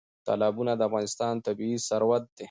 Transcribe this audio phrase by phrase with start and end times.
[0.27, 2.39] تالابونه د افغانستان طبعي ثروت دی.